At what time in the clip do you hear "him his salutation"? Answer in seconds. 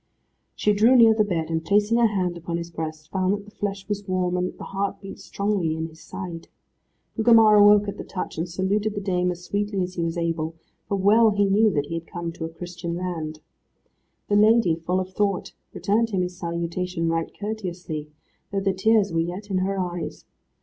16.09-17.07